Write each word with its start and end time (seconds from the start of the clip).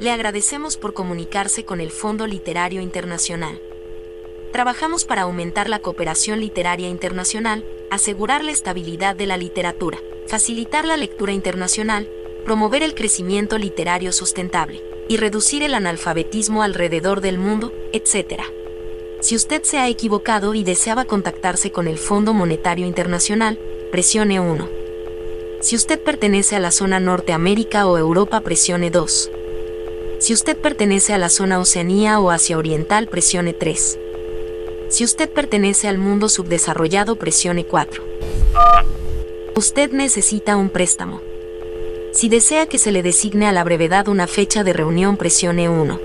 Le 0.00 0.12
agradecemos 0.12 0.76
por 0.76 0.94
comunicarse 0.94 1.64
con 1.64 1.80
el 1.80 1.90
Fondo 1.90 2.28
Literario 2.28 2.80
Internacional. 2.80 3.60
Trabajamos 4.52 5.04
para 5.04 5.22
aumentar 5.22 5.68
la 5.68 5.80
cooperación 5.80 6.38
literaria 6.38 6.88
internacional, 6.88 7.64
asegurar 7.90 8.44
la 8.44 8.52
estabilidad 8.52 9.16
de 9.16 9.26
la 9.26 9.36
literatura, 9.36 9.98
facilitar 10.28 10.84
la 10.84 10.96
lectura 10.96 11.32
internacional, 11.32 12.08
promover 12.44 12.84
el 12.84 12.94
crecimiento 12.94 13.58
literario 13.58 14.12
sustentable 14.12 14.84
y 15.08 15.16
reducir 15.16 15.64
el 15.64 15.74
analfabetismo 15.74 16.62
alrededor 16.62 17.20
del 17.20 17.38
mundo, 17.38 17.72
etc. 17.92 18.42
Si 19.20 19.34
usted 19.34 19.64
se 19.64 19.78
ha 19.78 19.88
equivocado 19.88 20.54
y 20.54 20.62
deseaba 20.62 21.06
contactarse 21.06 21.72
con 21.72 21.88
el 21.88 21.98
Fondo 21.98 22.34
Monetario 22.34 22.86
Internacional, 22.86 23.58
presione 23.90 24.38
1. 24.38 24.68
Si 25.60 25.74
usted 25.74 26.00
pertenece 26.00 26.54
a 26.54 26.60
la 26.60 26.70
zona 26.70 27.00
Norteamérica 27.00 27.88
o 27.88 27.98
Europa, 27.98 28.42
presione 28.42 28.92
2. 28.92 29.32
Si 30.18 30.32
usted 30.32 30.56
pertenece 30.56 31.14
a 31.14 31.18
la 31.18 31.28
zona 31.28 31.60
Oceanía 31.60 32.18
o 32.18 32.30
Asia 32.30 32.58
Oriental, 32.58 33.06
presione 33.06 33.52
3. 33.52 33.98
Si 34.88 35.04
usted 35.04 35.30
pertenece 35.30 35.86
al 35.86 35.98
mundo 35.98 36.28
subdesarrollado, 36.28 37.16
presione 37.16 37.64
4. 37.64 38.02
Usted 39.54 39.92
necesita 39.92 40.56
un 40.56 40.70
préstamo. 40.70 41.20
Si 42.12 42.28
desea 42.28 42.66
que 42.66 42.78
se 42.78 42.90
le 42.90 43.04
designe 43.04 43.46
a 43.46 43.52
la 43.52 43.62
brevedad 43.62 44.08
una 44.08 44.26
fecha 44.26 44.64
de 44.64 44.72
reunión, 44.72 45.16
presione 45.16 45.68
1. 45.68 46.00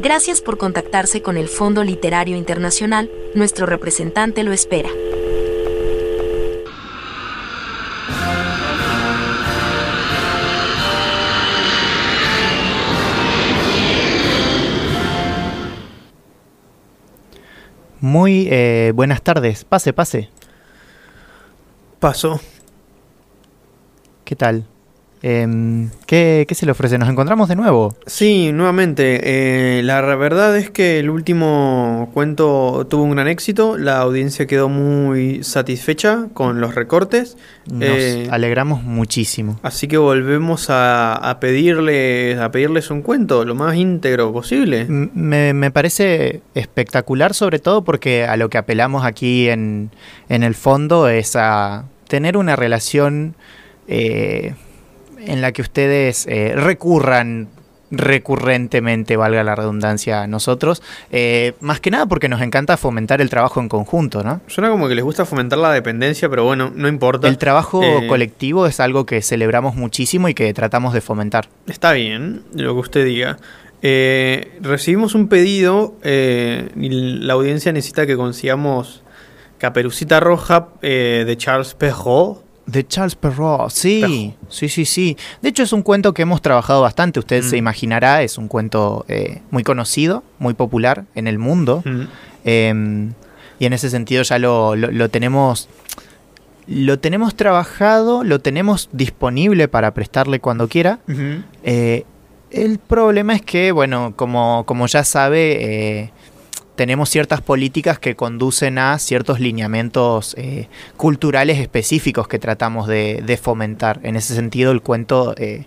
Gracias 0.00 0.40
por 0.40 0.56
contactarse 0.56 1.20
con 1.20 1.36
el 1.36 1.48
Fondo 1.48 1.84
Literario 1.84 2.36
Internacional, 2.36 3.10
nuestro 3.34 3.66
representante 3.66 4.42
lo 4.42 4.52
espera. 4.52 4.88
Muy 18.00 18.48
eh, 18.50 18.92
buenas 18.94 19.22
tardes. 19.22 19.64
Pase, 19.64 19.92
pase. 19.92 20.30
Paso. 21.98 22.40
¿Qué 24.24 24.36
tal? 24.36 24.66
Em, 25.22 25.90
¿qué, 26.06 26.44
¿Qué 26.48 26.54
se 26.54 26.64
le 26.64 26.72
ofrece? 26.72 26.96
¿Nos 26.98 27.08
encontramos 27.08 27.48
de 27.48 27.56
nuevo? 27.56 27.96
Sí, 28.06 28.52
nuevamente. 28.52 29.20
eh, 29.78 29.82
la 29.82 30.00
verdad 30.16 30.56
es 30.56 30.70
que 30.70 30.98
el 31.00 31.10
último 31.10 32.10
cuento 32.14 32.86
tuvo 32.88 33.02
un 33.02 33.10
gran 33.12 33.26
éxito. 33.28 33.76
La 33.76 33.98
audiencia 33.98 34.46
quedó 34.46 34.68
muy 34.68 35.42
satisfecha 35.42 36.26
con 36.34 36.60
los 36.60 36.74
recortes. 36.76 37.36
Nos 37.66 37.82
Eh, 37.88 38.28
alegramos 38.30 38.82
muchísimo. 38.84 39.58
Así 39.62 39.88
que 39.88 39.98
volvemos 39.98 40.70
a, 40.70 41.14
a 41.14 41.40
pedirles, 41.40 42.38
a 42.38 42.50
pedirles 42.52 42.90
un 42.90 43.02
cuento 43.02 43.44
lo 43.44 43.54
más 43.54 43.74
íntegro 43.76 44.32
posible. 44.32 44.82
M- 44.82 45.10
Me, 45.14 45.52
me 45.52 45.70
parece 45.70 46.42
espectacular, 46.54 47.34
sobre 47.34 47.58
todo 47.58 47.82
porque 47.82 48.24
a 48.24 48.36
lo 48.36 48.48
que 48.50 48.58
apelamos 48.58 49.04
aquí 49.04 49.48
en, 49.48 49.90
en 50.28 50.42
el 50.44 50.54
fondo 50.54 51.08
es 51.08 51.34
a 51.36 51.84
tener 52.06 52.36
una 52.36 52.54
relación 52.56 53.34
eh, 53.88 54.54
en 55.28 55.40
la 55.40 55.52
que 55.52 55.62
ustedes 55.62 56.26
eh, 56.26 56.54
recurran 56.56 57.48
recurrentemente, 57.90 59.16
valga 59.16 59.42
la 59.44 59.54
redundancia, 59.54 60.22
a 60.22 60.26
nosotros, 60.26 60.82
eh, 61.10 61.54
más 61.60 61.80
que 61.80 61.90
nada 61.90 62.06
porque 62.06 62.28
nos 62.28 62.42
encanta 62.42 62.76
fomentar 62.76 63.20
el 63.20 63.30
trabajo 63.30 63.60
en 63.60 63.68
conjunto, 63.68 64.22
¿no? 64.22 64.40
Suena 64.46 64.68
como 64.70 64.88
que 64.88 64.94
les 64.94 65.04
gusta 65.04 65.24
fomentar 65.24 65.58
la 65.58 65.72
dependencia, 65.72 66.28
pero 66.28 66.44
bueno, 66.44 66.70
no 66.74 66.88
importa. 66.88 67.28
El 67.28 67.38
trabajo 67.38 67.82
Eh, 67.82 68.06
colectivo 68.08 68.66
es 68.66 68.80
algo 68.80 69.06
que 69.06 69.22
celebramos 69.22 69.74
muchísimo 69.74 70.28
y 70.28 70.34
que 70.34 70.52
tratamos 70.52 70.92
de 70.92 71.00
fomentar. 71.00 71.48
Está 71.66 71.92
bien, 71.92 72.42
lo 72.54 72.74
que 72.74 72.80
usted 72.80 73.04
diga. 73.04 73.38
Eh, 73.80 74.58
recibimos 74.60 75.14
un 75.14 75.28
pedido 75.28 75.94
y 76.04 76.88
la 77.20 77.34
audiencia 77.34 77.72
necesita 77.72 78.06
que 78.06 78.16
consigamos 78.16 79.02
Caperucita 79.58 80.20
Roja 80.20 80.68
de 80.82 81.34
Charles 81.38 81.74
Perrault. 81.74 82.47
De 82.70 82.86
Charles 82.86 83.14
Perrault, 83.14 83.70
sí, 83.70 84.00
Perrault. 84.02 84.34
sí, 84.50 84.68
sí, 84.68 84.84
sí. 84.84 85.16
De 85.40 85.48
hecho 85.48 85.62
es 85.62 85.72
un 85.72 85.80
cuento 85.82 86.12
que 86.12 86.22
hemos 86.22 86.42
trabajado 86.42 86.82
bastante, 86.82 87.18
usted 87.18 87.42
Mm. 87.42 87.48
se 87.48 87.56
imaginará, 87.56 88.22
es 88.22 88.36
un 88.36 88.46
cuento 88.48 89.04
eh, 89.08 89.40
muy 89.50 89.62
conocido, 89.64 90.22
muy 90.38 90.52
popular 90.54 91.04
en 91.14 91.26
el 91.28 91.38
mundo. 91.38 91.82
Mm. 91.86 92.02
Eh, 92.44 93.08
y 93.58 93.64
en 93.66 93.72
ese 93.72 93.88
sentido 93.90 94.22
ya 94.22 94.38
lo, 94.38 94.76
lo- 94.76 94.90
lo 94.90 95.08
tenemos... 95.08 95.68
Lo 96.66 96.98
tenemos 96.98 97.34
trabajado, 97.34 98.22
lo 98.24 98.40
tenemos 98.40 98.90
disponible 98.92 99.68
para 99.68 99.94
prestarle 99.94 100.38
cuando 100.38 100.68
quiera. 100.68 100.98
Eh, 101.64 102.04
el 102.50 102.78
problema 102.78 103.34
es 103.34 103.40
que, 103.40 103.72
bueno, 103.72 104.12
como, 104.16 104.64
como 104.66 104.86
ya 104.86 105.02
sabe, 105.02 106.00
eh, 106.00 106.10
tenemos 106.78 107.10
ciertas 107.10 107.40
políticas 107.40 107.98
que 107.98 108.14
conducen 108.14 108.78
a 108.78 109.00
ciertos 109.00 109.40
lineamientos 109.40 110.36
eh, 110.38 110.68
culturales 110.96 111.58
específicos 111.58 112.28
que 112.28 112.38
tratamos 112.38 112.86
de, 112.86 113.20
de 113.26 113.36
fomentar. 113.36 113.98
En 114.04 114.14
ese 114.14 114.36
sentido, 114.36 114.70
el 114.70 114.80
cuento 114.80 115.34
eh, 115.38 115.66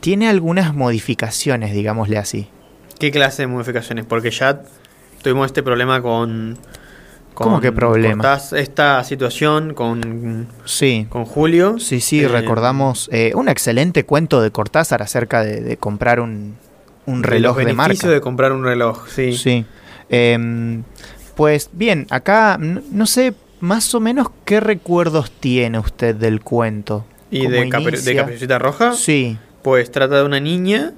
tiene 0.00 0.28
algunas 0.28 0.74
modificaciones, 0.74 1.72
digámosle 1.72 2.18
así. 2.18 2.46
¿Qué 3.00 3.10
clase 3.10 3.44
de 3.44 3.46
modificaciones? 3.46 4.04
Porque 4.04 4.30
ya 4.30 4.60
tuvimos 5.22 5.46
este 5.46 5.62
problema 5.62 6.02
con... 6.02 6.58
con 7.32 7.46
¿Cómo 7.46 7.60
que 7.62 7.72
problema? 7.72 8.38
Esta 8.54 9.02
situación 9.04 9.72
con, 9.72 10.46
Sí. 10.66 11.06
con 11.08 11.24
Julio. 11.24 11.78
Sí, 11.78 12.00
sí, 12.00 12.20
Eh, 12.22 12.28
recordamos 12.28 13.08
un 13.34 13.48
excelente 13.48 14.04
cuento 14.04 14.42
de 14.42 14.50
Cortázar 14.50 15.00
acerca 15.00 15.42
de, 15.42 15.62
de 15.62 15.78
comprar 15.78 16.20
un, 16.20 16.56
un 17.06 17.22
de 17.22 17.28
reloj 17.28 17.56
de 17.56 17.72
marca. 17.72 17.82
beneficios 17.88 18.12
de 18.12 18.20
comprar 18.20 18.52
un 18.52 18.62
reloj, 18.62 19.08
sí. 19.08 19.32
Sí. 19.38 19.64
Em, 20.12 20.82
pues 21.36 21.70
bien, 21.72 22.06
acá 22.10 22.58
no 22.60 23.06
sé 23.06 23.32
más 23.60 23.94
o 23.94 24.00
menos 24.00 24.28
qué 24.44 24.60
recuerdos 24.60 25.30
tiene 25.30 25.78
usted 25.78 26.14
del 26.14 26.42
cuento. 26.42 27.04
¿Y 27.30 27.38
¿Cómo 27.44 27.50
de, 27.50 27.68
Caperu- 27.70 28.00
de? 28.02 28.14
Caperucita 28.16 28.58
Roja? 28.58 28.92
Sí, 28.92 29.38
Pues 29.62 29.90
trata 29.90 30.16
de 30.18 30.24
una 30.24 30.38
niña 30.40 30.92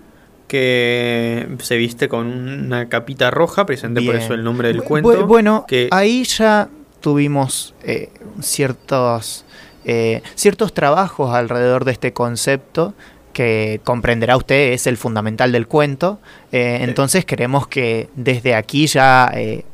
que 0.49 1.47
se 1.61 1.77
viste 1.77 2.09
con 2.09 2.27
una 2.27 2.89
capita 2.89 3.31
roja, 3.31 3.67
precisamente 3.67 4.03
por 4.03 4.17
eso 4.17 4.35
el 4.35 4.43
nombre 4.45 4.69
del 4.69 4.81
Bu- 4.81 4.85
cuento. 4.85 5.11
bu- 5.13 5.27
bueno, 5.27 5.65
que- 5.69 5.89
ahí 5.91 6.25
ya 6.25 6.69
tuvimos 7.01 7.75
eh, 7.83 8.11
ciertos, 8.41 9.45
eh, 9.85 10.23
ciertos 10.35 10.73
trabajos 10.73 11.35
alrededor 11.35 11.85
de 11.85 11.93
este 11.93 12.13
concepto 12.13 12.95
que 13.34 13.81
comprenderá 13.84 14.39
usted 14.39 14.72
es 14.72 14.87
el 14.87 14.97
fundamental 14.97 15.53
del 15.53 15.67
cuento. 15.67 16.19
Eh, 16.53 16.78
entonces 16.81 17.27
queremos 17.27 17.69
que 17.69 18.09
desde 18.17 18.55
aquí 18.55 18.87
ya, 18.87 19.31
eh, 19.34 19.65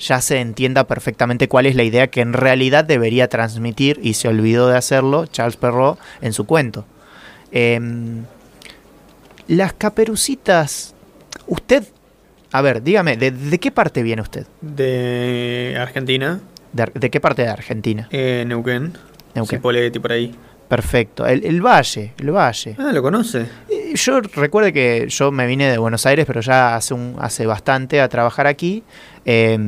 ya 0.00 0.20
se 0.20 0.40
entienda 0.40 0.84
perfectamente 0.88 1.46
cuál 1.46 1.66
es 1.66 1.76
la 1.76 1.84
idea 1.84 2.08
que 2.08 2.20
en 2.22 2.32
realidad 2.32 2.84
debería 2.84 3.28
transmitir 3.28 4.00
y 4.02 4.14
se 4.14 4.26
olvidó 4.26 4.66
de 4.68 4.76
hacerlo 4.76 5.26
Charles 5.26 5.56
Perrault 5.56 6.00
en 6.20 6.32
su 6.32 6.44
cuento. 6.46 6.84
Em, 7.52 8.24
las 9.46 9.72
caperucitas, 9.74 10.94
usted, 11.46 11.84
a 12.50 12.62
ver, 12.62 12.82
dígame, 12.82 13.16
¿de, 13.16 13.30
de 13.30 13.58
qué 13.60 13.70
parte 13.70 14.02
viene 14.02 14.22
usted? 14.22 14.46
de 14.60 15.76
Argentina, 15.78 16.40
¿De, 16.72 17.08
qué 17.10 17.20
parte 17.20 17.42
de 17.42 17.48
Argentina? 17.48 18.08
eh, 18.10 18.42
Neuquén. 18.48 18.94
Neuquén. 19.34 19.58
Cipolletti, 19.58 20.00
por 20.00 20.10
ahí. 20.10 20.34
Perfecto. 20.68 21.26
El, 21.26 21.44
el 21.44 21.60
valle, 21.64 22.12
el 22.18 22.30
valle. 22.30 22.74
Ah, 22.78 22.90
¿lo 22.92 23.02
conoce? 23.02 23.46
Eh, 23.68 23.92
Yo 23.94 24.20
recuerde 24.20 24.72
que 24.72 25.06
yo 25.08 25.30
me 25.30 25.46
vine 25.46 25.70
de 25.70 25.78
Buenos 25.78 26.06
Aires, 26.06 26.24
pero 26.26 26.40
ya 26.40 26.74
hace, 26.76 26.94
un, 26.94 27.16
hace 27.20 27.46
bastante 27.46 28.00
a 28.00 28.08
trabajar 28.08 28.46
aquí. 28.46 28.82
eh, 29.24 29.58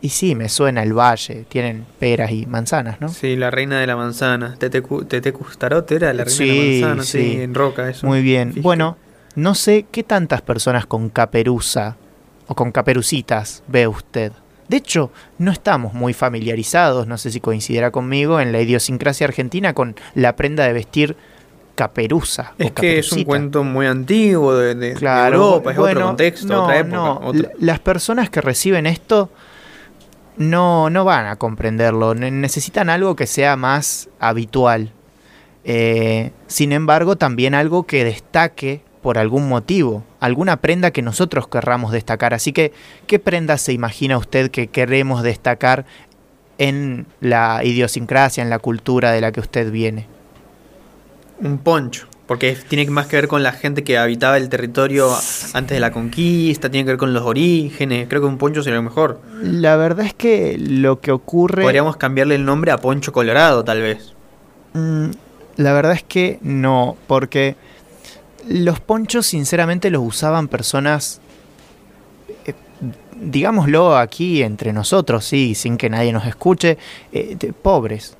y 0.00 0.10
sí, 0.10 0.36
me 0.36 0.48
suena 0.48 0.84
el 0.84 0.92
valle. 0.92 1.44
Tienen 1.48 1.84
peras 1.98 2.30
y 2.30 2.46
manzanas, 2.46 3.00
¿no? 3.00 3.08
Sí, 3.08 3.34
la 3.34 3.50
reina 3.50 3.80
de 3.80 3.86
la 3.88 3.96
manzana. 3.96 4.54
Tete, 4.56 4.80
Cu- 4.80 5.04
Tete 5.06 5.32
Custarot 5.32 5.90
era 5.90 6.12
la 6.12 6.22
reina 6.22 6.36
Sí, 6.36 6.46
de 6.46 6.80
la 6.80 6.86
manzana, 6.86 7.02
sí, 7.02 7.18
sí. 7.34 7.40
en 7.42 7.52
Roca, 7.54 7.88
eso. 7.90 8.06
Muy 8.06 8.22
bien. 8.22 8.50
Fíjate. 8.50 8.60
Bueno, 8.62 8.96
no 9.34 9.56
sé 9.56 9.86
qué 9.90 10.04
tantas 10.04 10.40
personas 10.40 10.86
con 10.86 11.08
caperuza 11.08 11.96
o 12.46 12.54
con 12.54 12.70
caperucitas 12.70 13.64
ve 13.66 13.88
usted. 13.88 14.30
De 14.68 14.76
hecho, 14.76 15.10
no 15.38 15.50
estamos 15.50 15.94
muy 15.94 16.12
familiarizados, 16.12 17.06
no 17.06 17.16
sé 17.18 17.30
si 17.30 17.40
coincidirá 17.40 17.90
conmigo, 17.90 18.38
en 18.40 18.52
la 18.52 18.60
idiosincrasia 18.60 19.26
argentina 19.26 19.72
con 19.74 19.96
la 20.14 20.36
prenda 20.36 20.64
de 20.64 20.72
vestir 20.74 21.16
caperuza. 21.74 22.52
o 22.58 22.62
Es 22.64 22.72
que 22.72 22.98
es 22.98 23.10
un 23.12 23.24
cuento 23.24 23.64
muy 23.64 23.86
antiguo 23.86 24.54
de, 24.54 24.74
de- 24.74 24.88
de 24.90 24.94
Claro, 24.94 25.36
Europa, 25.36 25.70
es 25.70 25.76
bueno, 25.78 26.00
otro 26.00 26.06
contexto, 26.08 26.46
no, 26.52 26.64
otra 26.64 26.78
época. 26.78 26.96
no, 26.96 27.12
otra- 27.24 27.40
l- 27.40 27.50
Las 27.60 27.78
personas 27.80 28.28
que 28.30 28.40
reciben 28.40 28.86
esto 28.86 29.30
no, 30.36 30.90
no 30.90 31.04
van 31.04 31.26
a 31.26 31.36
comprenderlo. 31.36 32.14
Ne- 32.14 32.30
Necesitan 32.30 32.90
algo 32.90 33.16
que 33.16 33.26
sea 33.26 33.56
más 33.56 34.08
habitual. 34.20 34.92
Eh, 35.64 36.32
sin 36.46 36.72
embargo, 36.72 37.16
también 37.16 37.54
algo 37.54 37.84
que 37.84 38.04
destaque 38.04 38.82
por 39.02 39.18
algún 39.18 39.48
motivo. 39.48 40.04
Alguna 40.20 40.58
prenda 40.58 40.90
que 40.90 41.02
nosotros 41.02 41.48
querramos 41.48 41.92
destacar. 41.92 42.34
Así 42.34 42.52
que, 42.52 42.72
¿qué 43.06 43.18
prenda 43.18 43.58
se 43.58 43.72
imagina 43.72 44.18
usted 44.18 44.50
que 44.50 44.68
queremos 44.68 45.22
destacar 45.22 45.86
en 46.58 47.06
la 47.20 47.60
idiosincrasia, 47.64 48.42
en 48.42 48.50
la 48.50 48.58
cultura 48.58 49.12
de 49.12 49.20
la 49.20 49.32
que 49.32 49.40
usted 49.40 49.70
viene? 49.70 50.06
Un 51.40 51.58
poncho. 51.58 52.08
Porque 52.26 52.58
tiene 52.68 52.84
más 52.90 53.06
que 53.06 53.16
ver 53.16 53.26
con 53.26 53.42
la 53.42 53.52
gente 53.52 53.84
que 53.84 53.96
habitaba 53.96 54.36
el 54.36 54.50
territorio 54.50 55.10
antes 55.54 55.74
de 55.74 55.80
la 55.80 55.92
conquista, 55.92 56.70
tiene 56.70 56.84
que 56.84 56.90
ver 56.90 56.98
con 56.98 57.14
los 57.14 57.22
orígenes. 57.22 58.06
Creo 58.06 58.20
que 58.20 58.26
un 58.26 58.36
poncho 58.36 58.62
sería 58.62 58.76
lo 58.76 58.82
mejor. 58.82 59.22
La 59.40 59.76
verdad 59.76 60.04
es 60.04 60.12
que 60.12 60.58
lo 60.58 61.00
que 61.00 61.10
ocurre... 61.10 61.62
Podríamos 61.62 61.96
cambiarle 61.96 62.34
el 62.34 62.44
nombre 62.44 62.70
a 62.70 62.76
Poncho 62.76 63.12
Colorado, 63.12 63.64
tal 63.64 63.80
vez. 63.80 64.12
Mm, 64.74 65.06
la 65.56 65.72
verdad 65.72 65.92
es 65.92 66.02
que 66.02 66.38
no, 66.42 66.98
porque 67.06 67.56
los 68.46 68.80
ponchos 68.80 69.26
sinceramente 69.26 69.90
los 69.90 70.02
usaban 70.02 70.48
personas, 70.48 71.20
eh, 72.46 72.54
digámoslo 73.20 73.96
aquí 73.96 74.42
entre 74.42 74.72
nosotros, 74.72 75.24
sí, 75.24 75.54
sin 75.54 75.76
que 75.76 75.90
nadie 75.90 76.12
nos 76.12 76.26
escuche, 76.26 76.78
eh, 77.12 77.36
pobres. 77.62 78.16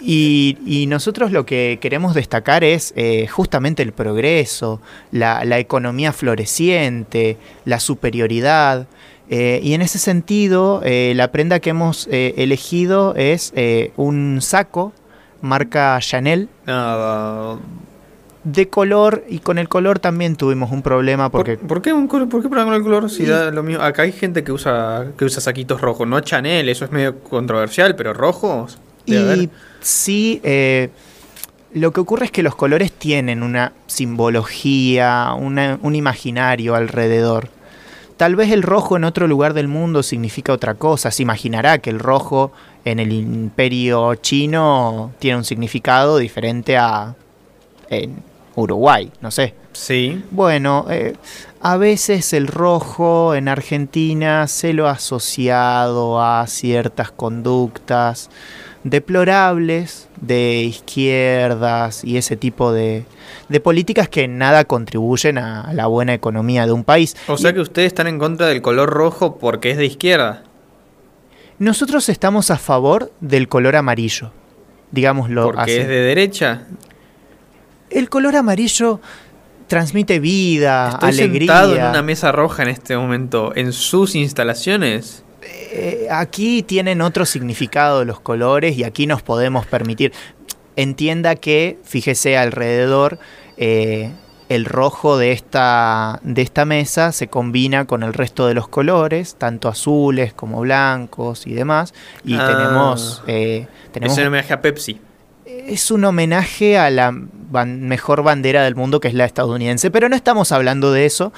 Y, 0.00 0.86
nosotros 0.88 1.32
lo 1.32 1.44
que 1.44 1.78
queremos 1.82 2.14
destacar 2.14 2.64
es 2.64 2.94
eh, 2.96 3.26
justamente 3.26 3.82
el 3.82 3.92
progreso, 3.92 4.80
la, 5.12 5.58
economía 5.58 6.14
floreciente, 6.14 7.36
la 7.66 7.78
superioridad. 7.78 8.86
Y 9.30 9.74
en 9.74 9.82
ese 9.82 9.98
sentido, 9.98 10.80
la 10.82 11.30
prenda 11.30 11.60
que 11.60 11.68
hemos 11.68 12.08
elegido 12.10 13.14
es 13.16 13.52
un 13.96 14.38
saco 14.40 14.94
marca 15.40 15.98
Chanel. 16.00 16.48
Ah, 16.66 17.56
de 18.52 18.68
color 18.68 19.24
y 19.28 19.40
con 19.40 19.58
el 19.58 19.68
color 19.68 19.98
también 19.98 20.36
tuvimos 20.36 20.72
un 20.72 20.80
problema 20.80 21.30
porque 21.30 21.58
¿Por, 21.58 21.82
qué 21.82 21.92
un 21.92 22.08
¿Por 22.08 22.42
qué 22.42 22.48
con 22.48 22.72
el 22.72 22.82
color 22.82 23.10
si 23.10 23.26
da 23.26 23.50
lo 23.50 23.62
mismo? 23.62 23.82
Acá 23.82 24.02
hay 24.02 24.12
gente 24.12 24.42
que 24.42 24.52
usa 24.52 25.08
que 25.18 25.26
usa 25.26 25.42
saquitos 25.42 25.80
rojos, 25.80 26.08
no 26.08 26.18
Chanel, 26.20 26.68
eso 26.68 26.86
es 26.86 26.90
medio 26.90 27.18
controversial, 27.20 27.94
pero 27.94 28.14
rojos. 28.14 28.78
Y 29.04 29.48
sí, 29.80 30.40
eh, 30.44 30.90
lo 31.72 31.92
que 31.92 32.00
ocurre 32.00 32.26
es 32.26 32.30
que 32.30 32.42
los 32.42 32.54
colores 32.54 32.92
tienen 32.92 33.42
una 33.42 33.72
simbología, 33.86 35.32
un 35.34 35.94
imaginario 35.94 36.74
alrededor. 36.74 37.48
Tal 38.16 38.34
vez 38.34 38.50
el 38.50 38.62
rojo 38.62 38.96
en 38.96 39.04
otro 39.04 39.26
lugar 39.26 39.54
del 39.54 39.68
mundo 39.68 40.02
significa 40.02 40.52
otra 40.52 40.74
cosa. 40.74 41.10
Se 41.10 41.22
imaginará 41.22 41.78
que 41.78 41.88
el 41.90 42.00
rojo 42.00 42.52
en 42.84 42.98
el 42.98 43.12
imperio 43.12 44.14
chino 44.16 45.12
tiene 45.18 45.38
un 45.38 45.44
significado 45.44 46.18
diferente 46.18 46.76
a 46.76 47.14
en 47.90 48.22
Uruguay, 48.60 49.10
no 49.20 49.30
sé. 49.30 49.54
Sí. 49.72 50.22
Bueno, 50.30 50.86
eh, 50.90 51.14
a 51.60 51.76
veces 51.76 52.32
el 52.32 52.46
rojo 52.46 53.34
en 53.34 53.48
Argentina 53.48 54.46
se 54.48 54.72
lo 54.72 54.88
ha 54.88 54.92
asociado 54.92 56.22
a 56.22 56.46
ciertas 56.46 57.10
conductas 57.10 58.30
deplorables 58.84 60.08
de 60.20 60.62
izquierdas 60.62 62.04
y 62.04 62.16
ese 62.16 62.36
tipo 62.36 62.72
de, 62.72 63.04
de 63.48 63.60
políticas 63.60 64.08
que 64.08 64.28
nada 64.28 64.64
contribuyen 64.64 65.38
a 65.38 65.72
la 65.72 65.86
buena 65.86 66.14
economía 66.14 66.66
de 66.66 66.72
un 66.72 66.84
país. 66.84 67.16
O 67.26 67.36
sea 67.36 67.52
que 67.52 67.60
ustedes 67.60 67.88
están 67.88 68.06
en 68.06 68.18
contra 68.18 68.46
del 68.46 68.62
color 68.62 68.90
rojo 68.90 69.38
porque 69.38 69.70
es 69.70 69.76
de 69.76 70.38
Nosotros 71.58 72.08
estamos 72.08 72.50
a 72.50 72.58
favor 72.58 73.12
del 73.20 73.48
color 73.48 73.76
amarillo, 73.76 74.32
digámoslo 74.92 75.44
¿Porque 75.44 75.80
es 75.80 75.88
de 75.88 76.00
derecha? 76.00 76.66
El 77.90 78.08
color 78.08 78.36
amarillo 78.36 79.00
transmite 79.68 80.18
vida, 80.18 80.90
Estoy 80.94 81.10
alegría. 81.10 81.38
sentado 81.40 81.76
en 81.76 81.84
una 81.84 82.02
mesa 82.02 82.32
roja 82.32 82.62
en 82.62 82.70
este 82.70 82.96
momento, 82.96 83.52
en 83.54 83.72
sus 83.72 84.14
instalaciones. 84.14 85.24
Eh, 85.42 86.08
aquí 86.10 86.62
tienen 86.62 87.00
otro 87.00 87.24
significado 87.24 88.04
los 88.04 88.20
colores 88.20 88.76
y 88.76 88.84
aquí 88.84 89.06
nos 89.06 89.22
podemos 89.22 89.66
permitir. 89.66 90.12
Entienda 90.76 91.36
que, 91.36 91.78
fíjese 91.84 92.36
alrededor, 92.36 93.18
eh, 93.56 94.12
el 94.48 94.64
rojo 94.64 95.18
de 95.18 95.32
esta, 95.32 96.20
de 96.22 96.42
esta 96.42 96.64
mesa 96.64 97.12
se 97.12 97.28
combina 97.28 97.84
con 97.84 98.02
el 98.02 98.14
resto 98.14 98.46
de 98.46 98.54
los 98.54 98.68
colores, 98.68 99.36
tanto 99.36 99.68
azules 99.68 100.32
como 100.32 100.60
blancos 100.60 101.46
y 101.46 101.52
demás. 101.52 101.92
Y 102.24 102.34
ah. 102.34 102.46
tenemos, 102.46 103.22
eh, 103.26 103.66
tenemos... 103.92 104.16
Es 104.16 104.22
un 104.22 104.28
homenaje 104.28 104.54
a 104.54 104.62
Pepsi. 104.62 105.00
Es 105.48 105.90
un 105.90 106.04
homenaje 106.04 106.78
a 106.78 106.90
la 106.90 107.12
mejor 107.12 108.22
bandera 108.22 108.62
del 108.64 108.76
mundo 108.76 109.00
que 109.00 109.08
es 109.08 109.14
la 109.14 109.24
estadounidense, 109.24 109.90
pero 109.90 110.08
no 110.08 110.16
estamos 110.16 110.52
hablando 110.52 110.92
de 110.92 111.06
eso 111.06 111.32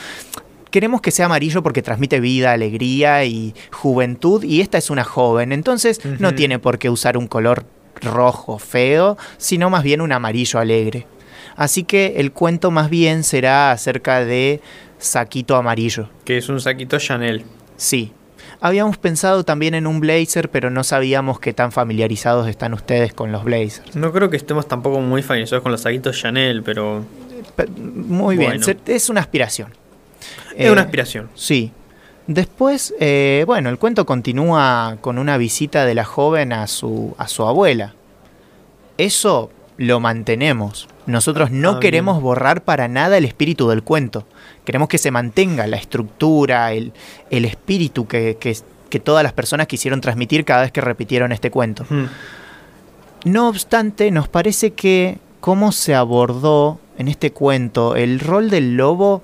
queremos 0.70 1.00
que 1.00 1.10
sea 1.10 1.26
amarillo 1.26 1.62
porque 1.62 1.82
transmite 1.82 2.20
vida, 2.20 2.52
alegría 2.52 3.24
y 3.24 3.54
juventud 3.72 4.44
y 4.44 4.60
esta 4.60 4.78
es 4.78 4.90
una 4.90 5.04
joven, 5.04 5.52
entonces 5.52 6.00
no 6.18 6.34
tiene 6.34 6.58
por 6.58 6.78
qué 6.78 6.88
usar 6.90 7.16
un 7.16 7.26
color 7.26 7.64
rojo 8.02 8.58
feo, 8.58 9.18
sino 9.36 9.68
más 9.70 9.82
bien 9.82 10.00
un 10.00 10.12
amarillo 10.12 10.58
alegre. 10.58 11.06
Así 11.56 11.84
que 11.84 12.14
el 12.16 12.32
cuento 12.32 12.70
más 12.70 12.88
bien 12.88 13.24
será 13.24 13.72
acerca 13.72 14.24
de 14.24 14.60
Saquito 14.98 15.56
Amarillo. 15.56 16.08
Que 16.24 16.38
es 16.38 16.48
un 16.48 16.60
saquito 16.60 16.98
Chanel. 16.98 17.44
Sí. 17.76 18.12
Habíamos 18.62 18.98
pensado 18.98 19.44
también 19.44 19.74
en 19.74 19.86
un 19.86 20.00
blazer, 20.00 20.50
pero 20.50 20.68
no 20.70 20.84
sabíamos 20.84 21.40
qué 21.40 21.54
tan 21.54 21.72
familiarizados 21.72 22.46
están 22.46 22.74
ustedes 22.74 23.14
con 23.14 23.32
los 23.32 23.44
blazers. 23.44 23.96
No 23.96 24.12
creo 24.12 24.28
que 24.28 24.36
estemos 24.36 24.68
tampoco 24.68 25.00
muy 25.00 25.22
familiarizados 25.22 25.62
con 25.62 25.72
los 25.72 25.80
saquitos 25.80 26.18
Chanel, 26.18 26.62
pero... 26.62 27.04
Muy 27.78 28.36
bien, 28.36 28.60
es 28.86 29.08
una 29.08 29.20
aspiración. 29.20 29.72
Es 30.54 30.70
una 30.70 30.82
eh, 30.82 30.84
aspiración. 30.84 31.30
Sí. 31.34 31.72
Después, 32.26 32.94
eh, 33.00 33.44
bueno, 33.46 33.70
el 33.70 33.78
cuento 33.78 34.04
continúa 34.04 34.98
con 35.00 35.18
una 35.18 35.38
visita 35.38 35.86
de 35.86 35.94
la 35.94 36.04
joven 36.04 36.52
a 36.52 36.66
su, 36.66 37.14
a 37.18 37.28
su 37.28 37.44
abuela. 37.44 37.94
Eso 38.98 39.50
lo 39.80 39.98
mantenemos. 39.98 40.88
Nosotros 41.06 41.50
no 41.50 41.70
ah, 41.70 41.80
queremos 41.80 42.20
borrar 42.20 42.64
para 42.64 42.86
nada 42.86 43.16
el 43.16 43.24
espíritu 43.24 43.66
del 43.70 43.82
cuento. 43.82 44.26
Queremos 44.66 44.90
que 44.90 44.98
se 44.98 45.10
mantenga 45.10 45.66
la 45.66 45.78
estructura, 45.78 46.74
el, 46.74 46.92
el 47.30 47.46
espíritu 47.46 48.06
que, 48.06 48.36
que, 48.38 49.00
todas 49.00 49.22
las 49.22 49.32
personas 49.32 49.68
quisieron 49.68 50.02
transmitir 50.02 50.44
cada 50.44 50.60
vez 50.60 50.70
que 50.70 50.82
repitieron 50.82 51.32
este 51.32 51.50
cuento. 51.50 51.86
Hmm. 51.88 52.04
No 53.24 53.48
obstante, 53.48 54.10
nos 54.10 54.28
parece 54.28 54.72
que 54.72 55.16
cómo 55.40 55.72
se 55.72 55.94
abordó 55.94 56.78
en 56.98 57.08
este 57.08 57.32
cuento 57.32 57.96
el 57.96 58.20
rol 58.20 58.50
del 58.50 58.76
lobo 58.76 59.22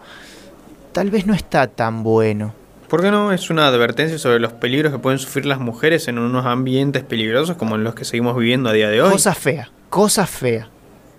tal 0.92 1.10
vez 1.10 1.26
no 1.26 1.34
está 1.34 1.66
tan 1.66 2.02
bueno. 2.02 2.54
¿Por 2.88 3.02
qué 3.02 3.10
no? 3.10 3.30
Es 3.30 3.50
una 3.50 3.66
advertencia 3.66 4.16
sobre 4.18 4.40
los 4.40 4.54
peligros 4.54 4.90
que 4.90 4.98
pueden 4.98 5.18
sufrir 5.18 5.44
las 5.44 5.60
mujeres 5.60 6.08
en 6.08 6.18
unos 6.18 6.46
ambientes 6.46 7.02
peligrosos 7.02 7.56
como 7.56 7.74
en 7.74 7.84
los 7.84 7.94
que 7.94 8.06
seguimos 8.06 8.34
viviendo 8.38 8.70
a 8.70 8.72
día 8.72 8.88
de 8.88 9.02
hoy. 9.02 9.10
Cosa 9.10 9.34
fea, 9.34 9.70
cosa 9.90 10.26
fea. 10.26 10.68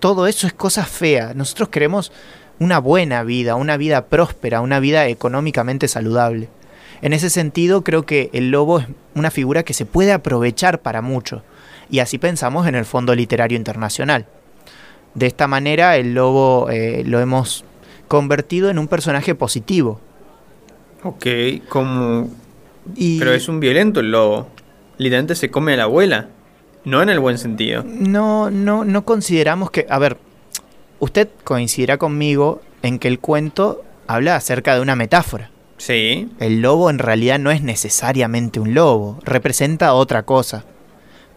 Todo 0.00 0.26
eso 0.26 0.46
es 0.46 0.52
cosa 0.52 0.84
fea. 0.84 1.32
Nosotros 1.34 1.68
queremos 1.68 2.12
una 2.58 2.78
buena 2.78 3.22
vida, 3.22 3.54
una 3.56 3.76
vida 3.76 4.06
próspera, 4.06 4.60
una 4.60 4.80
vida 4.80 5.06
económicamente 5.06 5.88
saludable. 5.88 6.48
En 7.02 7.12
ese 7.12 7.30
sentido, 7.30 7.84
creo 7.84 8.04
que 8.04 8.30
el 8.32 8.50
lobo 8.50 8.80
es 8.80 8.86
una 9.14 9.30
figura 9.30 9.62
que 9.62 9.74
se 9.74 9.86
puede 9.86 10.12
aprovechar 10.12 10.80
para 10.80 11.02
mucho. 11.02 11.42
Y 11.90 12.00
así 12.00 12.18
pensamos 12.18 12.66
en 12.66 12.74
el 12.74 12.84
Fondo 12.84 13.14
Literario 13.14 13.56
Internacional. 13.56 14.26
De 15.14 15.26
esta 15.26 15.46
manera, 15.46 15.96
el 15.96 16.14
lobo 16.14 16.68
eh, 16.70 17.02
lo 17.04 17.20
hemos 17.20 17.64
convertido 18.08 18.70
en 18.70 18.78
un 18.78 18.88
personaje 18.88 19.34
positivo. 19.34 20.00
Ok, 21.02 21.26
como... 21.68 22.28
Pero 22.96 23.32
es 23.32 23.48
un 23.48 23.60
violento 23.60 24.00
el 24.00 24.10
lobo. 24.10 24.48
Literalmente 24.96 25.34
se 25.34 25.50
come 25.50 25.74
a 25.74 25.76
la 25.76 25.82
abuela. 25.84 26.28
No 26.88 27.02
en 27.02 27.10
el 27.10 27.20
buen 27.20 27.36
sentido. 27.36 27.84
No, 27.84 28.50
no, 28.50 28.82
no 28.84 29.04
consideramos 29.04 29.70
que... 29.70 29.86
A 29.90 29.98
ver, 29.98 30.16
usted 31.00 31.28
coincidirá 31.44 31.98
conmigo 31.98 32.62
en 32.82 32.98
que 32.98 33.08
el 33.08 33.18
cuento 33.18 33.84
habla 34.06 34.36
acerca 34.36 34.74
de 34.74 34.80
una 34.80 34.96
metáfora. 34.96 35.50
Sí. 35.76 36.30
El 36.40 36.62
lobo 36.62 36.88
en 36.88 36.98
realidad 36.98 37.38
no 37.38 37.50
es 37.50 37.62
necesariamente 37.62 38.58
un 38.58 38.72
lobo, 38.72 39.18
representa 39.22 39.92
otra 39.92 40.22
cosa. 40.22 40.64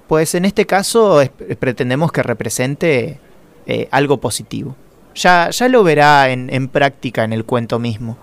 Pues 0.07 0.35
en 0.35 0.45
este 0.45 0.65
caso 0.65 1.21
pretendemos 1.59 2.13
que 2.13 2.23
represente 2.23 3.19
eh, 3.65 3.89
algo 3.91 4.21
positivo. 4.21 4.77
Ya, 5.15 5.49
ya 5.49 5.67
lo 5.67 5.83
verá 5.83 6.29
en, 6.29 6.49
en, 6.49 6.69
práctica 6.69 7.25
en 7.25 7.33
el 7.33 7.43
cuento 7.43 7.77
mismo. 7.77 8.17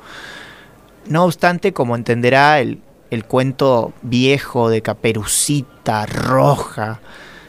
No 1.07 1.25
obstante, 1.25 1.75
como 1.75 1.95
entenderá, 1.95 2.61
el, 2.61 2.81
el 3.11 3.25
cuento 3.25 3.93
viejo 4.03 4.71
de 4.71 4.83
caperucita 4.83 6.07
roja, 6.07 7.01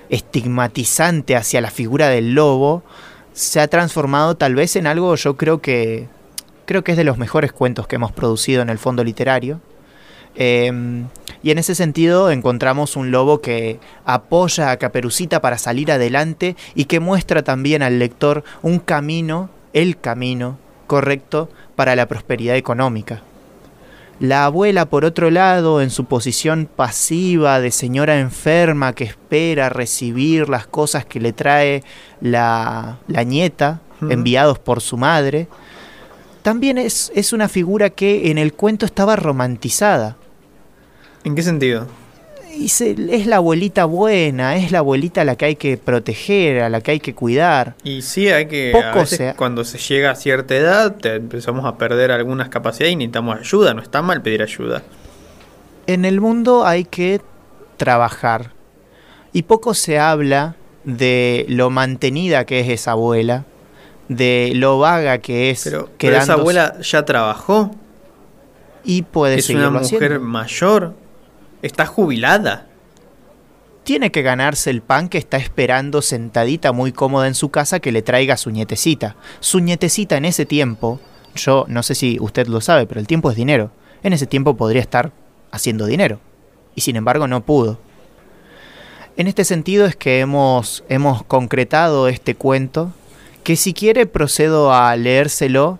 estigmatizante 0.09 1.35
hacia 1.35 1.61
la 1.61 1.71
figura 1.71 2.09
del 2.09 2.33
lobo, 2.33 2.83
se 3.33 3.59
ha 3.59 3.67
transformado 3.67 4.35
tal 4.35 4.55
vez 4.55 4.75
en 4.75 4.87
algo 4.87 5.15
yo 5.15 5.37
creo 5.37 5.61
que 5.61 6.07
creo 6.65 6.83
que 6.83 6.91
es 6.91 6.97
de 6.97 7.03
los 7.03 7.17
mejores 7.17 7.51
cuentos 7.51 7.87
que 7.87 7.95
hemos 7.95 8.11
producido 8.11 8.61
en 8.61 8.69
el 8.69 8.77
fondo 8.77 9.03
literario. 9.03 9.59
Em, 10.35 11.07
y 11.41 11.49
en 11.49 11.57
ese 11.57 11.73
sentido 11.73 12.29
encontramos 12.29 12.95
un 12.95 13.11
lobo 13.11 13.41
que 13.41 13.79
apoya 14.05 14.69
a 14.69 14.77
Caperucita 14.77 15.41
para 15.41 15.57
salir 15.57 15.91
adelante 15.91 16.55
y 16.75 16.85
que 16.85 16.99
muestra 16.99 17.41
también 17.41 17.81
al 17.81 17.97
lector 17.97 18.43
un 18.61 18.79
camino, 18.79 19.49
el 19.73 19.99
camino 19.99 20.59
correcto 20.85 21.49
para 21.75 21.95
la 21.95 22.07
prosperidad 22.07 22.55
económica. 22.55 23.23
La 24.19 24.45
abuela, 24.45 24.89
por 24.89 25.05
otro 25.05 25.31
lado, 25.31 25.81
en 25.81 25.89
su 25.89 26.05
posición 26.05 26.69
pasiva 26.73 27.61
de 27.61 27.71
señora 27.71 28.19
enferma 28.19 28.93
que 28.93 29.05
espera 29.05 29.69
recibir 29.69 30.49
las 30.49 30.67
cosas 30.67 31.05
que 31.05 31.21
le 31.21 31.31
trae 31.31 31.83
la, 32.19 32.99
la 33.07 33.23
nieta, 33.23 33.81
enviados 34.01 34.59
por 34.59 34.81
su 34.81 34.97
madre, 34.97 35.47
también 36.41 36.77
es, 36.77 37.11
es 37.15 37.33
una 37.33 37.47
figura 37.47 37.89
que 37.89 38.31
en 38.31 38.37
el 38.37 38.53
cuento 38.53 38.85
estaba 38.85 39.15
romantizada. 39.15 40.17
¿En 41.23 41.35
qué 41.35 41.43
sentido? 41.43 41.87
Es 42.65 43.25
la 43.27 43.37
abuelita 43.37 43.85
buena, 43.85 44.55
es 44.55 44.71
la 44.71 44.79
abuelita 44.79 45.21
a 45.21 45.25
la 45.25 45.35
que 45.35 45.45
hay 45.45 45.55
que 45.55 45.77
proteger, 45.77 46.61
a 46.61 46.69
la 46.69 46.81
que 46.81 46.91
hay 46.91 46.99
que 46.99 47.13
cuidar. 47.13 47.75
Y 47.83 48.01
sí, 48.01 48.29
hay 48.29 48.47
que. 48.47 48.71
Poco 48.71 49.05
cuando 49.35 49.63
se 49.63 49.77
llega 49.77 50.11
a 50.11 50.15
cierta 50.15 50.55
edad, 50.55 51.05
empezamos 51.05 51.65
a 51.65 51.77
perder 51.77 52.11
algunas 52.11 52.49
capacidades 52.49 52.93
y 52.93 52.95
necesitamos 52.95 53.39
ayuda. 53.39 53.73
No 53.73 53.81
está 53.81 54.01
mal 54.01 54.21
pedir 54.21 54.41
ayuda. 54.41 54.83
En 55.87 56.05
el 56.05 56.21
mundo 56.21 56.65
hay 56.65 56.85
que 56.85 57.21
trabajar. 57.77 58.51
Y 59.31 59.43
poco 59.43 59.73
se 59.73 59.99
habla 59.99 60.55
de 60.83 61.45
lo 61.49 61.69
mantenida 61.69 62.45
que 62.45 62.61
es 62.61 62.69
esa 62.69 62.91
abuela, 62.91 63.45
de 64.07 64.51
lo 64.55 64.79
vaga 64.79 65.19
que 65.19 65.49
es. 65.49 65.63
Pero, 65.63 65.89
esa 65.99 66.33
abuela 66.33 66.79
ya 66.81 67.05
trabajó. 67.05 67.71
Y 68.83 69.03
puede 69.03 69.35
Es 69.35 69.49
una 69.49 69.69
mujer 69.69 70.19
mayor 70.19 70.95
Está 71.61 71.85
jubilada. 71.85 72.67
Tiene 73.83 74.11
que 74.11 74.21
ganarse 74.21 74.69
el 74.69 74.81
pan 74.81 75.09
que 75.09 75.17
está 75.17 75.37
esperando 75.37 76.01
sentadita 76.01 76.71
muy 76.71 76.91
cómoda 76.91 77.27
en 77.27 77.35
su 77.35 77.49
casa 77.49 77.79
que 77.79 77.91
le 77.91 78.01
traiga 78.01 78.37
su 78.37 78.51
nietecita. 78.51 79.15
Su 79.39 79.59
nietecita 79.59 80.15
en 80.17 80.25
ese 80.25 80.45
tiempo, 80.45 80.99
yo 81.35 81.65
no 81.67 81.83
sé 81.83 81.95
si 81.95 82.17
usted 82.21 82.47
lo 82.47 82.61
sabe, 82.61 82.85
pero 82.85 82.99
el 82.99 83.07
tiempo 83.07 83.29
es 83.31 83.35
dinero. 83.35 83.71
En 84.03 84.13
ese 84.13 84.27
tiempo 84.27 84.55
podría 84.55 84.81
estar 84.81 85.11
haciendo 85.51 85.85
dinero. 85.85 86.19
Y 86.75 86.81
sin 86.81 86.95
embargo 86.95 87.27
no 87.27 87.41
pudo. 87.45 87.79
En 89.17 89.27
este 89.27 89.43
sentido 89.43 89.85
es 89.85 89.97
que 89.97 90.19
hemos, 90.19 90.85
hemos 90.87 91.23
concretado 91.23 92.07
este 92.07 92.35
cuento, 92.35 92.93
que 93.43 93.57
si 93.57 93.73
quiere 93.73 94.05
procedo 94.05 94.73
a 94.73 94.95
leérselo 94.95 95.79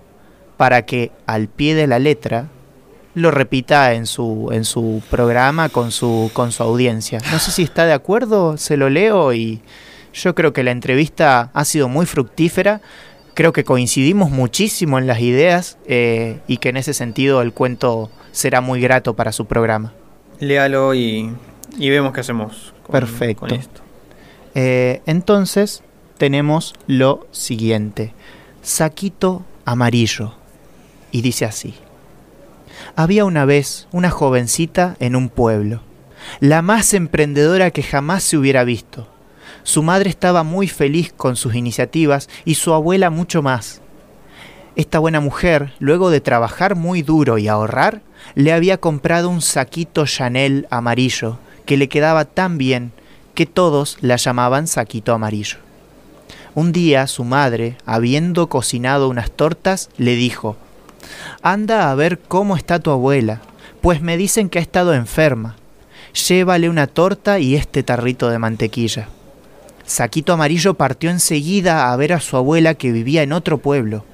para 0.57 0.86
que 0.86 1.12
al 1.25 1.48
pie 1.48 1.74
de 1.75 1.88
la 1.88 2.00
letra 2.00 2.50
lo 3.19 3.31
repita 3.31 3.93
en 3.93 4.05
su, 4.05 4.49
en 4.51 4.65
su 4.65 5.01
programa 5.09 5.69
con 5.69 5.91
su, 5.91 6.31
con 6.33 6.51
su 6.51 6.63
audiencia. 6.63 7.19
No 7.31 7.39
sé 7.39 7.51
si 7.51 7.63
está 7.63 7.85
de 7.85 7.93
acuerdo, 7.93 8.57
se 8.57 8.77
lo 8.77 8.89
leo 8.89 9.33
y 9.33 9.61
yo 10.13 10.35
creo 10.35 10.53
que 10.53 10.63
la 10.63 10.71
entrevista 10.71 11.51
ha 11.53 11.65
sido 11.65 11.88
muy 11.88 12.05
fructífera. 12.05 12.81
Creo 13.33 13.53
que 13.53 13.63
coincidimos 13.63 14.31
muchísimo 14.31 14.97
en 14.97 15.07
las 15.07 15.19
ideas 15.19 15.77
eh, 15.85 16.39
y 16.47 16.57
que 16.57 16.69
en 16.69 16.77
ese 16.77 16.93
sentido 16.93 17.41
el 17.41 17.53
cuento 17.53 18.09
será 18.31 18.61
muy 18.61 18.81
grato 18.81 19.15
para 19.15 19.31
su 19.31 19.45
programa. 19.45 19.93
Léalo 20.39 20.93
y, 20.93 21.33
y 21.77 21.89
vemos 21.89 22.13
qué 22.13 22.21
hacemos 22.21 22.73
Perfecto. 22.89 23.47
esto. 23.47 23.81
Eh, 24.55 25.01
entonces 25.05 25.83
tenemos 26.17 26.73
lo 26.88 27.27
siguiente. 27.31 28.13
Saquito 28.61 29.43
amarillo. 29.65 30.33
Y 31.11 31.21
dice 31.21 31.45
así. 31.45 31.73
Había 32.95 33.25
una 33.25 33.45
vez 33.45 33.88
una 33.91 34.09
jovencita 34.09 34.95
en 35.00 35.15
un 35.15 35.29
pueblo, 35.29 35.81
la 36.39 36.62
más 36.62 36.93
emprendedora 36.93 37.71
que 37.71 37.83
jamás 37.83 38.24
se 38.24 38.38
hubiera 38.38 38.63
visto. 38.63 39.07
Su 39.63 39.83
madre 39.83 40.09
estaba 40.09 40.43
muy 40.43 40.67
feliz 40.67 41.13
con 41.15 41.36
sus 41.36 41.55
iniciativas 41.55 42.29
y 42.45 42.55
su 42.55 42.74
abuela 42.74 43.09
mucho 43.09 43.41
más. 43.41 43.81
Esta 44.75 45.00
buena 45.00 45.19
mujer, 45.19 45.74
luego 45.79 46.09
de 46.09 46.21
trabajar 46.21 46.75
muy 46.75 47.01
duro 47.01 47.38
y 47.38 47.48
ahorrar, 47.48 48.01
le 48.36 48.53
había 48.53 48.77
comprado 48.77 49.29
un 49.29 49.41
saquito 49.41 50.05
Chanel 50.05 50.67
amarillo 50.69 51.39
que 51.65 51.77
le 51.77 51.89
quedaba 51.89 52.25
tan 52.25 52.57
bien 52.57 52.91
que 53.36 53.45
todos 53.45 53.98
la 54.01 54.15
llamaban 54.15 54.67
saquito 54.67 55.13
amarillo. 55.13 55.57
Un 56.55 56.71
día 56.71 57.07
su 57.07 57.24
madre, 57.24 57.77
habiendo 57.86 58.50
cocinado 58.50 59.07
unas 59.07 59.31
tortas, 59.31 59.89
le 59.98 60.15
dijo, 60.15 60.57
Anda 61.41 61.91
a 61.91 61.95
ver 61.95 62.19
cómo 62.19 62.55
está 62.55 62.79
tu 62.79 62.91
abuela, 62.91 63.41
pues 63.81 64.01
me 64.01 64.17
dicen 64.17 64.49
que 64.49 64.59
ha 64.59 64.61
estado 64.61 64.93
enferma. 64.93 65.55
Llévale 66.27 66.69
una 66.69 66.87
torta 66.87 67.39
y 67.39 67.55
este 67.55 67.83
tarrito 67.83 68.29
de 68.29 68.39
mantequilla. 68.39 69.07
Saquito 69.85 70.33
Amarillo 70.33 70.75
partió 70.75 71.09
enseguida 71.09 71.91
a 71.91 71.95
ver 71.95 72.13
a 72.13 72.19
su 72.19 72.37
abuela 72.37 72.75
que 72.75 72.91
vivía 72.91 73.23
en 73.23 73.33
otro 73.33 73.57
pueblo. 73.57 74.05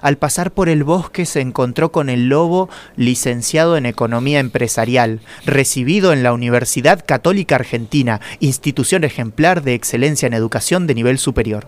Al 0.00 0.16
pasar 0.16 0.52
por 0.52 0.68
el 0.68 0.84
bosque 0.84 1.26
se 1.26 1.40
encontró 1.40 1.90
con 1.90 2.08
el 2.08 2.28
lobo, 2.28 2.68
licenciado 2.96 3.76
en 3.76 3.86
Economía 3.86 4.38
Empresarial, 4.38 5.20
recibido 5.44 6.12
en 6.12 6.22
la 6.22 6.32
Universidad 6.32 7.04
Católica 7.04 7.56
Argentina, 7.56 8.20
institución 8.38 9.02
ejemplar 9.02 9.62
de 9.62 9.74
excelencia 9.74 10.26
en 10.26 10.34
educación 10.34 10.86
de 10.86 10.94
nivel 10.94 11.18
superior. 11.18 11.66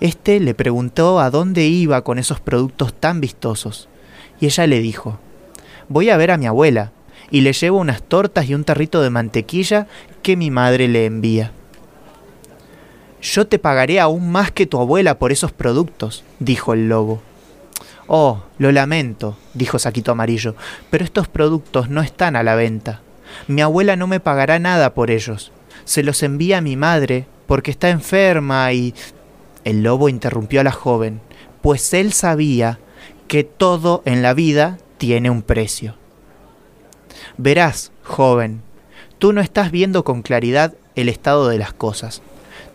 Este 0.00 0.40
le 0.40 0.54
preguntó 0.54 1.20
a 1.20 1.30
dónde 1.30 1.66
iba 1.66 2.02
con 2.02 2.18
esos 2.18 2.40
productos 2.40 2.92
tan 2.92 3.20
vistosos, 3.20 3.88
y 4.40 4.46
ella 4.46 4.66
le 4.66 4.80
dijo, 4.80 5.18
voy 5.88 6.10
a 6.10 6.16
ver 6.16 6.30
a 6.30 6.36
mi 6.36 6.46
abuela, 6.46 6.92
y 7.30 7.40
le 7.40 7.52
llevo 7.52 7.78
unas 7.78 8.02
tortas 8.02 8.48
y 8.48 8.54
un 8.54 8.64
tarrito 8.64 9.00
de 9.02 9.10
mantequilla 9.10 9.86
que 10.22 10.36
mi 10.36 10.50
madre 10.50 10.88
le 10.88 11.06
envía. 11.06 11.52
Yo 13.22 13.46
te 13.46 13.58
pagaré 13.58 13.98
aún 13.98 14.30
más 14.30 14.52
que 14.52 14.66
tu 14.66 14.78
abuela 14.78 15.18
por 15.18 15.32
esos 15.32 15.50
productos, 15.52 16.24
dijo 16.38 16.74
el 16.74 16.88
lobo. 16.88 17.22
Oh, 18.06 18.42
lo 18.58 18.70
lamento, 18.70 19.36
dijo 19.54 19.78
Saquito 19.78 20.12
Amarillo, 20.12 20.54
pero 20.90 21.04
estos 21.04 21.26
productos 21.26 21.88
no 21.88 22.02
están 22.02 22.36
a 22.36 22.42
la 22.42 22.54
venta. 22.54 23.00
Mi 23.48 23.62
abuela 23.62 23.96
no 23.96 24.06
me 24.06 24.20
pagará 24.20 24.58
nada 24.58 24.94
por 24.94 25.10
ellos. 25.10 25.50
Se 25.84 26.02
los 26.02 26.22
envía 26.22 26.58
a 26.58 26.60
mi 26.60 26.76
madre 26.76 27.26
porque 27.46 27.70
está 27.70 27.90
enferma 27.90 28.72
y 28.72 28.94
el 29.66 29.82
lobo 29.82 30.08
interrumpió 30.08 30.60
a 30.60 30.64
la 30.64 30.70
joven, 30.70 31.20
pues 31.60 31.92
él 31.92 32.12
sabía 32.12 32.78
que 33.26 33.42
todo 33.42 34.00
en 34.04 34.22
la 34.22 34.32
vida 34.32 34.78
tiene 34.96 35.28
un 35.28 35.42
precio. 35.42 35.96
Verás, 37.36 37.90
joven, 38.04 38.62
tú 39.18 39.32
no 39.32 39.40
estás 39.40 39.72
viendo 39.72 40.04
con 40.04 40.22
claridad 40.22 40.74
el 40.94 41.08
estado 41.08 41.48
de 41.48 41.58
las 41.58 41.72
cosas. 41.72 42.22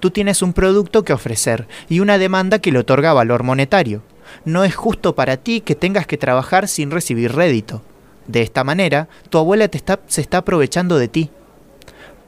Tú 0.01 0.11
tienes 0.11 0.41
un 0.41 0.51
producto 0.51 1.05
que 1.05 1.13
ofrecer 1.13 1.65
y 1.87 2.01
una 2.01 2.17
demanda 2.17 2.59
que 2.59 2.73
le 2.73 2.79
otorga 2.79 3.13
valor 3.13 3.43
monetario. 3.43 4.03
No 4.43 4.65
es 4.65 4.75
justo 4.75 5.15
para 5.15 5.37
ti 5.37 5.61
que 5.61 5.75
tengas 5.75 6.05
que 6.05 6.17
trabajar 6.17 6.67
sin 6.67 6.91
recibir 6.91 7.33
rédito. 7.33 7.81
De 8.27 8.41
esta 8.41 8.65
manera, 8.65 9.07
tu 9.29 9.37
abuela 9.37 9.69
te 9.69 9.77
está, 9.77 10.01
se 10.07 10.19
está 10.19 10.39
aprovechando 10.39 10.97
de 10.97 11.07
ti 11.07 11.29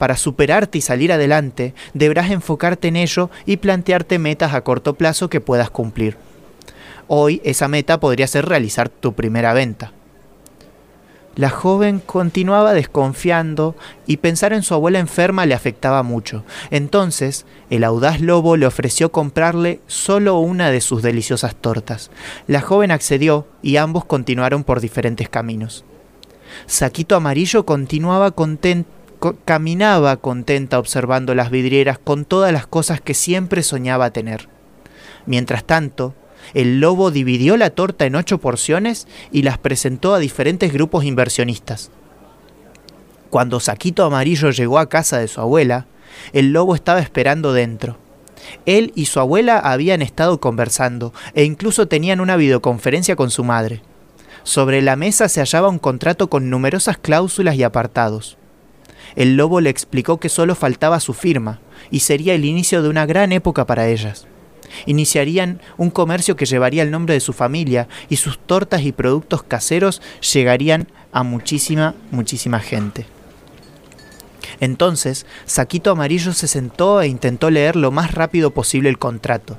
para 0.03 0.17
superarte 0.17 0.79
y 0.79 0.81
salir 0.81 1.13
adelante, 1.13 1.73
deberás 1.93 2.29
enfocarte 2.29 2.89
en 2.89 2.97
ello 2.97 3.29
y 3.45 3.55
plantearte 3.55 4.19
metas 4.19 4.53
a 4.53 4.59
corto 4.59 4.95
plazo 4.95 5.29
que 5.29 5.39
puedas 5.39 5.69
cumplir. 5.69 6.17
Hoy 7.07 7.39
esa 7.45 7.69
meta 7.69 8.01
podría 8.01 8.27
ser 8.27 8.45
realizar 8.45 8.89
tu 8.89 9.13
primera 9.13 9.53
venta. 9.53 9.93
La 11.37 11.49
joven 11.49 12.01
continuaba 12.05 12.73
desconfiando 12.73 13.77
y 14.05 14.17
pensar 14.17 14.51
en 14.51 14.63
su 14.63 14.73
abuela 14.73 14.99
enferma 14.99 15.45
le 15.45 15.53
afectaba 15.53 16.03
mucho. 16.03 16.43
Entonces, 16.69 17.45
el 17.69 17.85
audaz 17.85 18.19
lobo 18.19 18.57
le 18.57 18.65
ofreció 18.65 19.09
comprarle 19.09 19.79
solo 19.87 20.37
una 20.37 20.69
de 20.69 20.81
sus 20.81 21.01
deliciosas 21.01 21.55
tortas. 21.55 22.11
La 22.45 22.59
joven 22.59 22.91
accedió 22.91 23.47
y 23.61 23.77
ambos 23.77 24.03
continuaron 24.03 24.65
por 24.65 24.81
diferentes 24.81 25.29
caminos. 25.29 25.85
Saquito 26.65 27.15
Amarillo 27.15 27.65
continuaba 27.65 28.31
contento 28.31 29.02
caminaba 29.31 30.17
contenta 30.17 30.79
observando 30.79 31.33
las 31.35 31.49
vidrieras 31.49 31.97
con 31.97 32.25
todas 32.25 32.51
las 32.51 32.67
cosas 32.67 32.99
que 33.01 33.13
siempre 33.13 33.63
soñaba 33.63 34.11
tener. 34.11 34.49
Mientras 35.25 35.63
tanto, 35.63 36.13
el 36.53 36.81
lobo 36.81 37.09
dividió 37.09 37.55
la 37.55 37.69
torta 37.69 38.05
en 38.05 38.15
ocho 38.15 38.39
porciones 38.39 39.07
y 39.31 39.43
las 39.43 39.57
presentó 39.57 40.13
a 40.13 40.19
diferentes 40.19 40.73
grupos 40.73 41.05
inversionistas. 41.05 41.89
Cuando 43.29 43.59
Saquito 43.59 44.03
Amarillo 44.03 44.51
llegó 44.51 44.77
a 44.77 44.89
casa 44.89 45.17
de 45.17 45.27
su 45.27 45.39
abuela, 45.39 45.87
el 46.33 46.51
lobo 46.51 46.75
estaba 46.75 46.99
esperando 46.99 47.53
dentro. 47.53 47.97
Él 48.65 48.91
y 48.93 49.05
su 49.05 49.19
abuela 49.19 49.57
habían 49.57 50.01
estado 50.01 50.39
conversando 50.39 51.13
e 51.33 51.45
incluso 51.45 51.87
tenían 51.87 52.19
una 52.19 52.35
videoconferencia 52.35 53.15
con 53.15 53.31
su 53.31 53.43
madre. 53.43 53.81
Sobre 54.43 54.81
la 54.81 54.97
mesa 54.97 55.29
se 55.29 55.39
hallaba 55.39 55.69
un 55.69 55.79
contrato 55.79 56.29
con 56.29 56.49
numerosas 56.49 56.97
cláusulas 56.97 57.55
y 57.55 57.63
apartados 57.63 58.37
el 59.15 59.35
lobo 59.35 59.61
le 59.61 59.69
explicó 59.69 60.19
que 60.19 60.29
solo 60.29 60.55
faltaba 60.55 60.99
su 60.99 61.13
firma, 61.13 61.59
y 61.91 61.99
sería 62.01 62.33
el 62.33 62.45
inicio 62.45 62.81
de 62.81 62.89
una 62.89 63.05
gran 63.05 63.31
época 63.31 63.65
para 63.65 63.87
ellas. 63.87 64.27
Iniciarían 64.85 65.61
un 65.77 65.89
comercio 65.89 66.35
que 66.35 66.45
llevaría 66.45 66.83
el 66.83 66.91
nombre 66.91 67.13
de 67.13 67.19
su 67.19 67.33
familia, 67.33 67.87
y 68.09 68.17
sus 68.17 68.39
tortas 68.39 68.81
y 68.83 68.91
productos 68.91 69.43
caseros 69.43 70.01
llegarían 70.33 70.87
a 71.11 71.23
muchísima, 71.23 71.95
muchísima 72.11 72.59
gente. 72.59 73.05
Entonces, 74.59 75.25
Saquito 75.45 75.91
Amarillo 75.91 76.33
se 76.33 76.47
sentó 76.47 77.01
e 77.01 77.07
intentó 77.07 77.49
leer 77.49 77.75
lo 77.75 77.91
más 77.91 78.13
rápido 78.13 78.51
posible 78.51 78.89
el 78.89 78.97
contrato. 78.97 79.57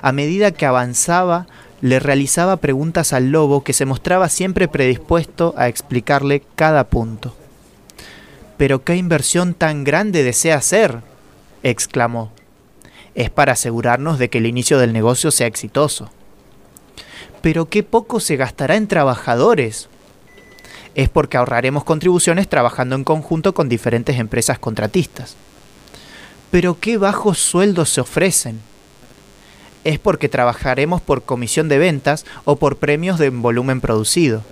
A 0.00 0.12
medida 0.12 0.52
que 0.52 0.66
avanzaba, 0.66 1.46
le 1.80 1.98
realizaba 1.98 2.56
preguntas 2.58 3.12
al 3.12 3.30
lobo 3.30 3.64
que 3.64 3.72
se 3.72 3.86
mostraba 3.86 4.28
siempre 4.28 4.68
predispuesto 4.68 5.54
a 5.56 5.68
explicarle 5.68 6.42
cada 6.54 6.84
punto. 6.84 7.36
Pero 8.62 8.84
qué 8.84 8.94
inversión 8.94 9.54
tan 9.54 9.82
grande 9.82 10.22
desea 10.22 10.54
hacer, 10.54 11.00
exclamó. 11.64 12.30
es 13.16 13.28
para 13.28 13.54
asegurarnos 13.54 14.20
de 14.20 14.30
que 14.30 14.38
el 14.38 14.46
inicio 14.46 14.78
del 14.78 14.92
negocio 14.92 15.32
sea 15.32 15.48
exitoso. 15.48 16.12
Pero 17.40 17.68
qué 17.68 17.82
poco 17.82 18.20
se 18.20 18.36
gastará 18.36 18.76
en 18.76 18.86
trabajadores. 18.86 19.88
Es 20.94 21.08
porque 21.08 21.38
ahorraremos 21.38 21.82
contribuciones 21.82 22.46
trabajando 22.46 22.94
en 22.94 23.02
conjunto 23.02 23.52
con 23.52 23.68
diferentes 23.68 24.20
empresas 24.20 24.60
contratistas. 24.60 25.34
Pero 26.52 26.78
qué 26.78 26.98
bajos 26.98 27.40
sueldos 27.40 27.90
se 27.90 28.00
ofrecen. 28.00 28.60
Es 29.82 29.98
porque 29.98 30.28
trabajaremos 30.28 31.00
por 31.00 31.24
comisión 31.24 31.68
de 31.68 31.78
ventas 31.78 32.24
o 32.44 32.54
por 32.54 32.76
premios 32.76 33.18
de 33.18 33.30
volumen 33.30 33.80
producido. 33.80 34.44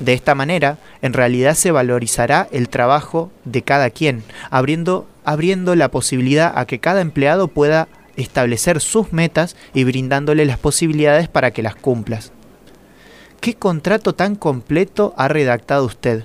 De 0.00 0.12
esta 0.12 0.34
manera, 0.34 0.78
en 1.00 1.14
realidad 1.14 1.54
se 1.54 1.70
valorizará 1.70 2.48
el 2.52 2.68
trabajo 2.68 3.30
de 3.44 3.62
cada 3.62 3.90
quien, 3.90 4.22
abriendo, 4.50 5.06
abriendo 5.24 5.74
la 5.74 5.90
posibilidad 5.90 6.52
a 6.56 6.66
que 6.66 6.80
cada 6.80 7.00
empleado 7.00 7.48
pueda 7.48 7.88
establecer 8.16 8.80
sus 8.80 9.12
metas 9.12 9.56
y 9.72 9.84
brindándole 9.84 10.44
las 10.44 10.58
posibilidades 10.58 11.28
para 11.28 11.50
que 11.50 11.62
las 11.62 11.76
cumplas. 11.76 12.32
¿Qué 13.40 13.54
contrato 13.54 14.14
tan 14.14 14.36
completo 14.36 15.14
ha 15.16 15.28
redactado 15.28 15.84
usted? 15.84 16.24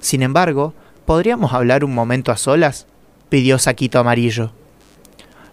Sin 0.00 0.22
embargo, 0.22 0.74
¿podríamos 1.04 1.52
hablar 1.52 1.84
un 1.84 1.94
momento 1.94 2.32
a 2.32 2.36
solas? 2.36 2.86
pidió 3.28 3.58
Saquito 3.58 3.98
Amarillo. 3.98 4.52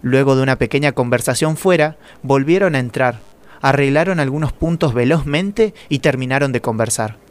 Luego 0.02 0.36
de 0.36 0.44
una 0.44 0.58
pequeña 0.58 0.92
conversación 0.92 1.58
fuera, 1.58 1.98
volvieron 2.24 2.76
a 2.76 2.80
entrar, 2.80 3.20
arreglaron 3.62 4.20
algunos 4.20 4.54
puntos 4.54 4.94
velozmente 4.94 5.74
y 5.90 6.00
terminaron 6.00 6.52
de 6.52 6.62
conversar. 6.62 7.23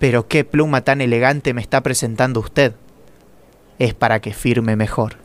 Pero 0.00 0.26
qué 0.26 0.44
pluma 0.44 0.80
tan 0.80 1.00
elegante 1.00 1.54
me 1.54 1.60
está 1.60 1.82
presentando 1.82 2.40
usted. 2.40 2.74
Es 3.78 3.94
para 3.94 4.20
que 4.20 4.34
firme 4.34 4.74
mejor. 4.74 5.18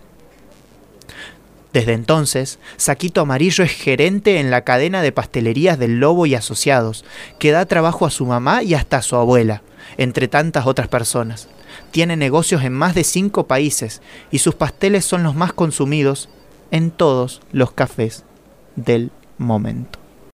Desde 1.74 1.94
entonces, 1.94 2.60
Saquito 2.78 3.22
Amarillo 3.22 3.64
es 3.64 3.72
gerente 3.72 4.40
en 4.40 4.52
la 4.52 4.62
cadena 4.62 5.02
de 5.02 5.12
pastelerías 5.12 5.80
del 5.80 6.00
Lobo 6.00 6.26
y 6.26 6.36
Asociados, 6.36 7.04
que 7.40 7.52
da 7.52 7.66
trabajo 7.66 8.06
a 8.06 8.12
su 8.12 8.26
mamá 8.26 8.64
y 8.64 8.76
hasta 8.76 8.98
a 8.98 9.02
su 9.02 9.16
abuela, 9.16 9.62
entre 9.98 10.28
tantas 10.28 10.68
otras 10.68 10.88
personas. 10.88 11.50
Tiene 11.92 12.16
negocios 12.16 12.64
en 12.64 12.74
más 12.74 12.96
de 12.96 13.04
cinco 13.04 13.48
países 13.48 14.02
y 14.32 14.40
sus 14.40 14.56
pasteles 14.56 15.04
son 15.04 15.24
los 15.24 15.36
más 15.36 15.52
consumidos 15.52 16.30
en 16.72 16.92
todos 16.92 17.42
los 17.52 17.72
cafés 17.72 18.24
del 18.76 19.12
momento. 19.38 20.05